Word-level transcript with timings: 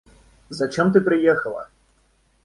Зачем 0.49 0.91
ты 0.91 0.99
приехала? 0.99 1.69